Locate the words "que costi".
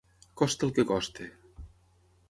0.79-1.31